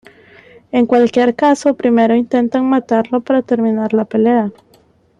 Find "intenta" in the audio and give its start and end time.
2.15-2.59